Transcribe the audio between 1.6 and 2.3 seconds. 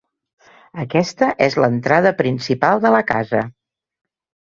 l'entrada